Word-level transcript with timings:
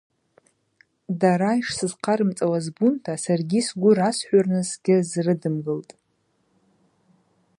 Дара 1.19 1.51
йшсызхъарымцӏауа 1.59 2.59
збунта 2.65 3.13
саргьи 3.23 3.61
сгвы 3.67 3.89
расхӏвырныс 3.97 4.67
сгьызрыдымгылтӏ. 4.75 5.91